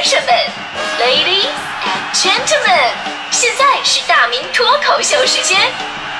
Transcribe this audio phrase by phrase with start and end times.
[0.00, 0.32] 先生们
[1.00, 1.50] ，Ladies
[1.82, 2.92] and Gentlemen，
[3.32, 5.58] 现在是大明脱口秀时间，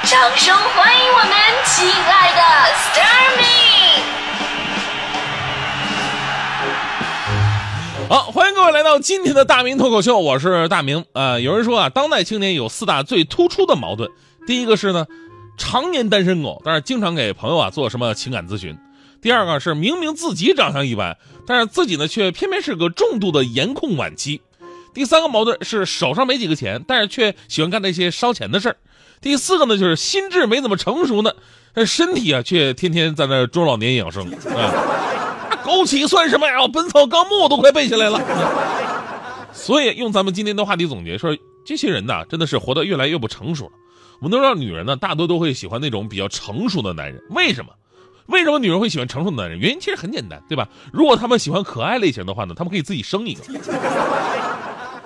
[0.03, 1.31] 掌声欢迎我们
[1.65, 2.43] 亲爱的
[2.75, 4.03] s t a r m i
[8.09, 11.05] 好，欢迎各位来到今天的大明脱口秀，我是大明。
[11.13, 14.11] 呃，有人说啊，当代青年有四大最突出的矛盾，
[14.45, 15.07] 第一个是呢，
[15.57, 18.75] 常年单身狗，但是经常给朋友啊做什么情感咨询；
[19.21, 24.41] 第二个是明明自己长相一般，但是自己呢却偏偏是个重度的颜控晚期；
[24.95, 28.75] 第三个矛盾是手上没几个钱，但是却喜欢干那些烧钱的事儿；
[29.21, 31.33] 第四个呢就是心智没怎么成熟呢，
[31.75, 34.73] 但身体啊却天天在那中老年养生 啊。
[35.65, 36.61] 枸杞算什么呀？
[36.71, 38.23] 《本草纲目》都快背下来了。
[39.53, 43.73] 所以用咱们今天的话题总结说，这些人呐，真的是活得越来越不成熟了。
[44.21, 47.23] 我们都知道，女人呢，大多都会喜欢那种比较成熟的男人。
[47.31, 47.73] 为什么？
[48.29, 49.59] 为什么女人会喜欢成熟的男人？
[49.59, 50.69] 原因其实很简单，对吧？
[50.93, 53.43] 如果他们喜欢可爱类型的话呢，他们可以自己生一个。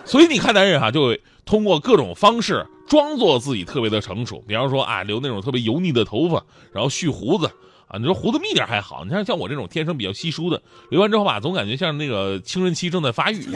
[0.05, 7.49] 所以你看，男人哈，就会通过各种方式装作自己特别的成熟，比方说啊，留那种特别油腻的头发，然后蓄胡子。
[7.87, 13.47] 啊，你说胡子密点还好，你看像我这种天生比较稀疏的，留完之后吧，总感觉像那个青春期正在发育。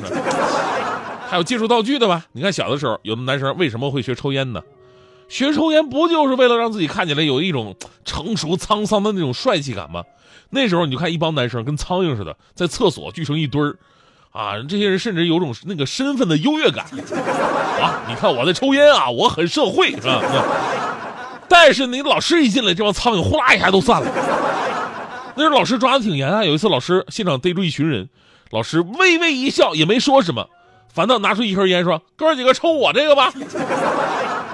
[1.29, 2.27] 还有借助道具的吧？
[2.33, 4.63] 你看小的时候，有的男生为什么会学抽烟呢？
[5.29, 7.75] 学抽烟不就是为了让自己看起来有一种
[8.05, 10.05] 成熟沧桑的那种帅气感吗？
[10.51, 13.77] 那时候你就看一帮男生跟苍蝇似的，在厕所聚成一堆儿，
[14.31, 16.85] 啊，这些人甚至有种那个身份的优越感。
[17.81, 20.23] 啊，你看我在抽烟啊，我很社会，是吧？
[21.49, 24.09] 但是你老师一进来，这帮苍蝇呼啦一下都散了。
[25.35, 26.45] 那时候老师抓的挺严啊。
[26.45, 28.09] 有一次老师现场逮住一群人，
[28.51, 30.49] 老师微微一笑，也没说什么，
[30.95, 33.33] 反倒拿出一根烟说：“哥几个抽我这个吧。”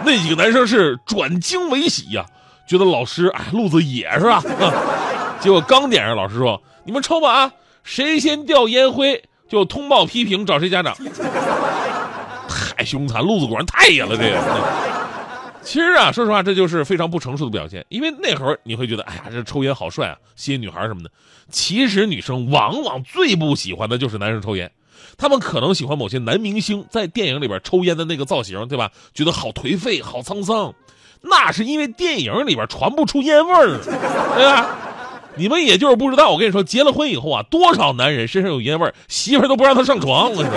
[0.05, 2.25] 那几个男生是转惊为喜呀，
[2.67, 4.43] 觉得老师哎路子野是吧？
[5.41, 10.95] 结果刚点上，老师说：“你们抽吧啊，谁先掉烟灰就通报批评，找谁家长。”
[12.49, 14.39] 太凶残，路子果然太野了，这个。
[15.63, 17.85] 其实啊，说实话，这就是非常不成熟的表现。
[17.89, 21.11] 因为那会儿你会觉得，哎呀，这抽烟好帅啊，吸引女孩什么的。
[21.51, 24.71] 其实女生往往最不喜欢的就是男生抽烟，
[25.17, 28.91] 他们可能喜欢某些男明星在电影里边抽烟的那个造型，对吧？
[29.15, 30.75] 觉得好颓废，好沧桑。
[31.21, 33.79] 那是因为电影里边传不出烟味儿，
[34.37, 34.77] 对吧？
[35.37, 40.31] 你们也就是不知道，我跟你说，结了婚以后啊，多少男人身上有烟味儿，媳妇都不让他上床。
[40.31, 40.51] 我说。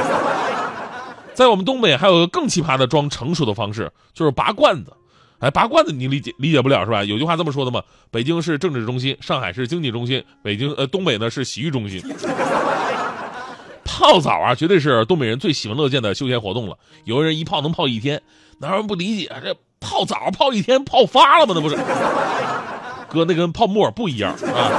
[1.34, 4.94] 在我们东北还有个更奇葩的装成熟的方式，就是拔罐子。
[5.40, 7.04] 哎，拔罐子你理解理解不了是吧？
[7.04, 12.02] 有句话这么说的嘛：北京是政治中心，上海是经济中心，北京呃东北呢是洗浴中心。
[13.86, 16.78] 泡澡啊，绝对是东北人最喜闻乐见的休闲活动了。
[17.06, 18.22] 有的人一泡能泡一天，
[18.60, 19.32] 哪有人不理解？
[19.42, 21.54] 这泡澡泡一天泡发了吗？
[21.56, 21.76] 那不是？
[23.08, 24.72] 哥，那跟泡沫不一样啊。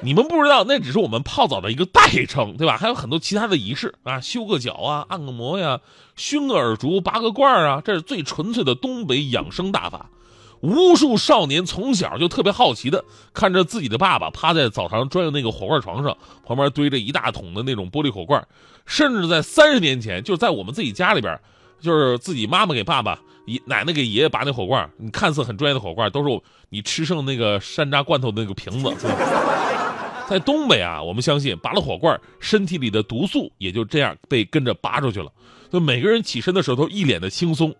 [0.00, 2.76] 你们不知道，那只是我们泡澡的一个代称，对吧？
[2.76, 5.78] 还有很多其他的仪式啊，修个脚啊，按个摩呀，
[6.16, 10.06] 熏个耳烛，拔个罐啊，这是最纯粹的东北养生大法。
[10.62, 18.46] 无数少年从小就特别好奇的看着自己的爸爸趴在澡堂专用那个火罐床上，旁边堆着一大桶的那种玻璃火罐，
[18.86, 21.38] 甚至在三十年前，就在我们自己家里边，
[21.80, 28.94] 就是自己妈妈给爸爸、爷奶奶给爷爷拔那火罐，你看似很专业的火罐，都是你吃剩那个山楂罐头的那个瓶子。
[30.28, 35.30] 在东北啊，我们相信拔了火罐，身体里的毒素也就这样被跟着拔出去了。
[35.70, 37.74] 就每个人起身的时候都一脸的轻松，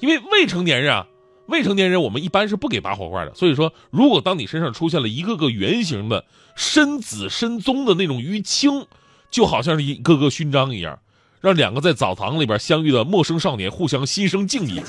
[0.00, 1.06] 因为未成年人啊，
[1.48, 3.34] 未成年人我们一般是不给拔火罐的。
[3.34, 8.86] 所以说，如果当你身上出现了一个个圆形的深紫深棕的那种淤青，
[9.30, 10.98] 就好像是一个个勋章一样，
[11.40, 14.82] 让两个在澡堂里边相遇的陌生少年互相心生敬意，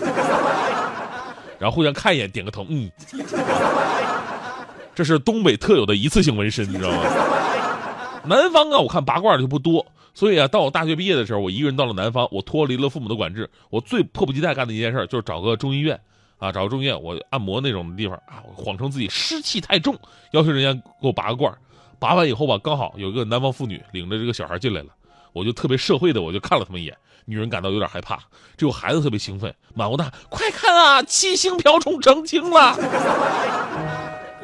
[1.60, 2.90] 然后互相看一眼，点个头，嗯。
[4.96, 7.04] 这是东北特有的一次性纹身，你知道吗？
[8.26, 15.98] 南方啊，我看拔罐的就不多，所以啊，到我大学毕业的时候，我一个人到了南方，我脱离了父母的管制，我最迫不及待干的一件事就是找个中医院，
[16.40, 19.96] 啊，找个中医院，我按摩那种地方啊，我谎称自己湿气太重，
[20.32, 21.54] 要求人家给我拔个罐
[22.00, 24.88] 拔完以后吧，刚好有一个南方妇女领着这个小孩进来了，
[25.34, 28.18] 我就特别社会的，我就看了他们一眼，女人感到有点害怕，
[28.56, 32.74] 只有孩子特别兴奋，满屋大快看啊，七星瓢虫成精了。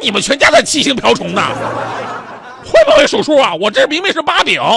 [0.01, 1.41] 你们全家在七星瓢虫呢，
[2.65, 3.55] 会不会数数啊？
[3.55, 4.61] 我这明明是八饼。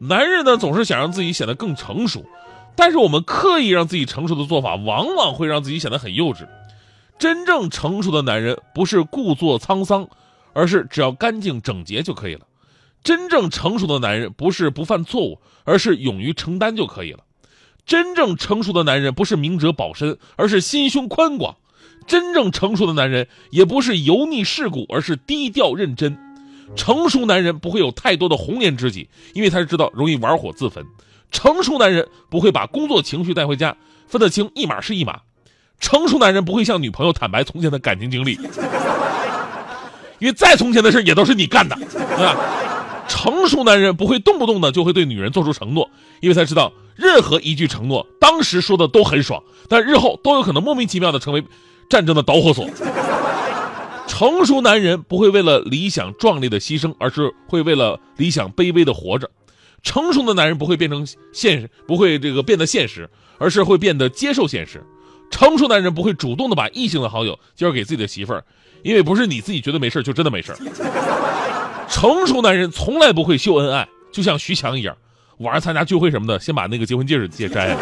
[0.00, 2.26] 男人呢总是想让自己显得更成熟，
[2.76, 6.48] 但是我们刻意让自己成熟的做法，往往会让自己显得很幼稚。
[7.18, 10.08] 真正成熟的男人不是故作沧桑，
[10.52, 12.46] 而是只要干净整洁就可以了。
[13.02, 17.20] 真正成熟的男人不是不犯错误，而是勇于承担就可以了。
[17.86, 21.56] 真正成熟的男人不是明哲保身，而是心胸宽广。
[22.06, 26.16] 真正成熟的男人也不是油腻世故，而是低调认真；
[26.74, 30.84] 成熟男人不会有太多的红颜知己，因为他是知道容易玩火自焚。
[31.30, 33.76] 成熟男人不会把工作情绪带回家，
[34.06, 35.20] 分得清一码是一码。
[35.80, 38.38] 成熟男人不会向女朋友坦白从前的感情经历，
[40.18, 42.36] 因为再从前的事也都是你干的，对吧？
[43.06, 45.90] 成熟男人不会动不动的就会对女人做出承诺，
[46.20, 51.44] 因为他知道任何一句承诺当时说的都很爽，但日后都有可能莫名其妙的成为
[51.90, 52.66] 战争的导火索。
[54.06, 59.28] 成熟男人不会为了理想壮烈的牺牲，而是会为了理想卑微的活着。
[59.84, 63.08] 成熟的男人不会变成现实，不会这个变得现实，
[63.38, 64.82] 而是会变得接受现实。
[65.30, 68.44] 成熟男人不会主动的把异性的好友介绍给自己的媳妇儿，
[68.82, 70.54] 因为不是你自己觉得没事就真的没事
[71.88, 74.96] 成熟男人从来不会秀恩爱，就像徐强一样，
[75.38, 77.78] 晚上参加聚会什么的，先把那个结婚戒指戒摘了。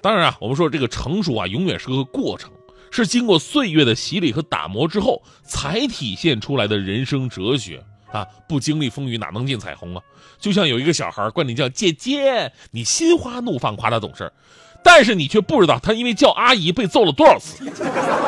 [0.00, 2.50] 当然啊，我们说这个成熟啊，永远是个过程，
[2.90, 7.82] 是经过岁月的洗礼和打磨之后才体现出来的人生哲学
[8.12, 8.26] 啊！
[8.48, 10.02] 不经历风雨哪能见彩虹啊？
[10.38, 14.32] 就像有一个小孩管你叫姐姐，你心花怒放夸他懂事
[14.82, 17.64] 但是你却不知道他因为叫阿姨被揍了多少次。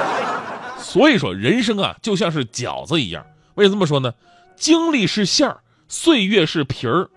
[0.80, 3.24] 所以说，人生啊，就像是饺子一样。
[3.54, 4.14] 为什么这么说呢？
[4.56, 7.08] 经历是馅儿，岁月是皮儿，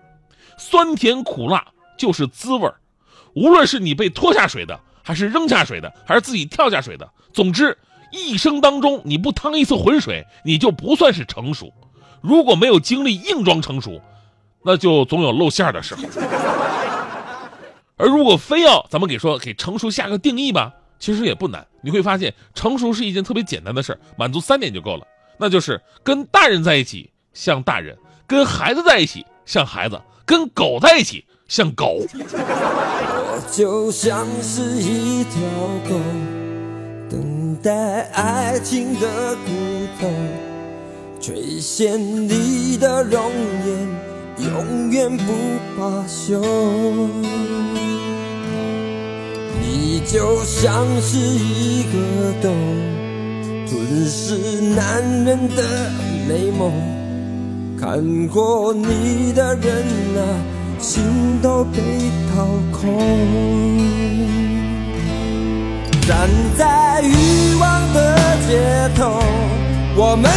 [0.58, 1.66] 酸甜苦辣
[1.96, 2.76] 就是滋味儿。
[3.34, 7.76] 无论是你被拖下水的，还是扔下水的，还是自己跳下水的，总之，
[8.12, 11.72] 一生当中你不趟一次浑水，你就不算是成熟。
[12.22, 14.00] 如果没有经历硬装成熟，
[14.62, 16.02] 那就总有露馅的时候。
[17.96, 21.66] 而如果非要咱们给说给成熟下个定义吧，其实也不难。
[21.82, 25.06] 你会发现，成熟是一件特别简单的事儿，满足三点就够了。
[25.36, 27.96] 那就是跟大人在一起像大人，
[28.26, 32.06] 跟孩子在一起像孩子，跟狗在一起像狗。
[32.14, 35.42] 我就像是一条
[35.88, 36.00] 狗，
[37.10, 39.50] 等待爱情的骨
[40.00, 40.08] 头，
[41.22, 43.30] 垂涎你的容
[43.64, 45.32] 颜，永远不
[45.78, 46.42] 罢休。
[49.60, 52.52] 你就像是一个洞，
[53.68, 54.34] 吞噬
[54.74, 55.62] 男人的
[56.28, 56.72] 美梦。
[57.80, 59.76] 看过你的人
[60.18, 60.20] 啊，
[60.80, 61.04] 心
[61.40, 61.78] 都被
[62.34, 62.98] 掏空。
[66.00, 66.28] 站
[66.58, 68.16] 在欲望的
[68.48, 69.22] 街头，
[69.94, 70.28] 我们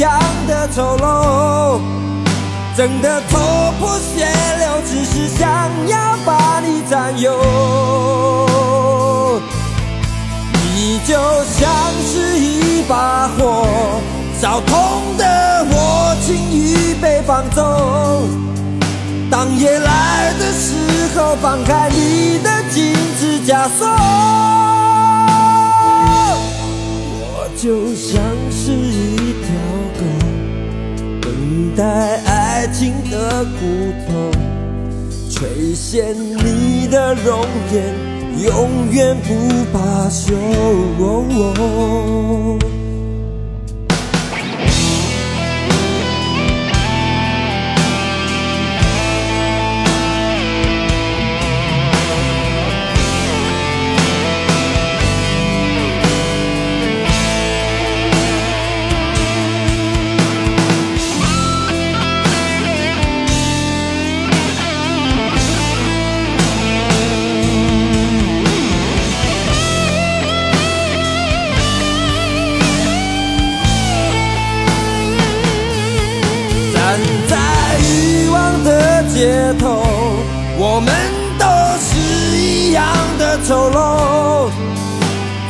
[0.00, 1.80] 样的丑陋。
[2.76, 3.38] 真的头
[3.78, 4.26] 破血
[4.58, 5.46] 流，只是想
[5.86, 7.36] 要把你占有。
[10.74, 11.14] 你就
[11.44, 11.70] 像
[12.06, 13.66] 是一把火，
[14.40, 18.22] 烧痛的我，情欲被放走。
[19.30, 20.74] 当夜来的时
[21.14, 23.86] 候，放开你的金指枷锁。
[27.62, 29.52] 就像是一条
[29.98, 30.00] 狗，
[31.20, 31.84] 等待
[32.24, 32.50] 爱。
[32.60, 33.66] 爱情的骨
[34.06, 34.30] 头，
[35.30, 37.42] 垂涎你的容
[37.72, 37.94] 颜，
[38.44, 39.32] 永远不
[39.72, 40.34] 罢休。
[80.80, 80.94] 我们
[81.38, 81.44] 都
[81.78, 81.90] 是
[82.38, 82.82] 一样
[83.18, 84.50] 的丑陋，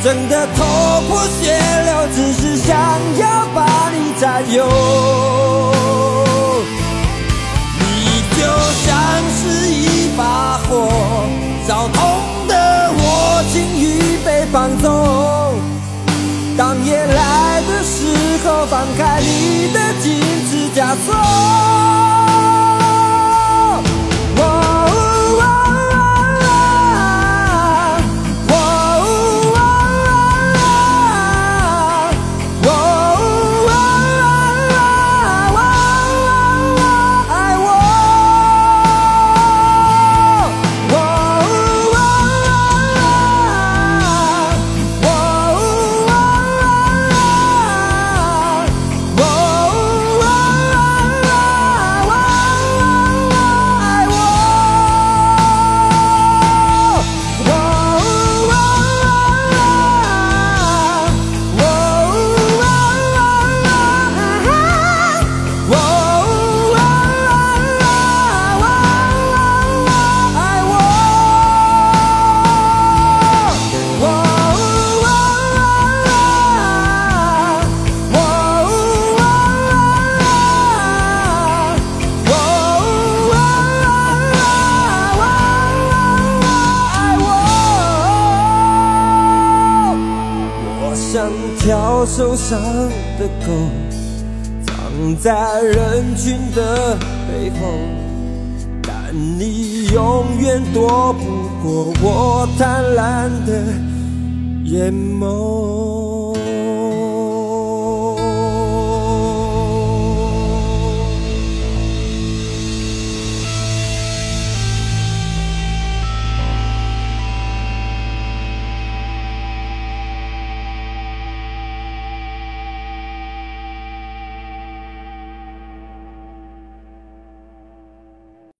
[0.03, 2.75] 挣得头破血流，只是想
[3.17, 3.63] 要把
[3.95, 4.67] 你占有。
[7.79, 8.41] 你就
[8.83, 8.91] 像
[9.39, 10.91] 是一把火，
[11.65, 12.01] 烧痛
[12.49, 15.55] 的我，情欲被放纵。
[16.57, 20.19] 当夜来的时候，放开你的金
[20.51, 21.15] 指枷锁。
[91.61, 92.59] 一条受伤
[93.19, 93.53] 的狗，
[94.65, 97.77] 藏在人群的背后，
[98.81, 101.21] 但你永远躲不
[101.61, 103.61] 过我贪婪的
[104.63, 105.80] 眼眸。